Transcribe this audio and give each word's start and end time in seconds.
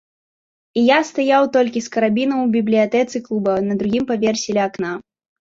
І 0.81 0.85
я 0.85 0.95
стаяў 1.09 1.43
толькі 1.57 1.83
з 1.87 1.91
карабінам 1.97 2.39
у 2.45 2.47
бібліятэцы 2.57 3.23
клуба, 3.29 3.53
на 3.69 3.79
другім 3.83 4.03
паверсе, 4.15 4.49
ля 4.61 4.67
акна. 4.69 4.91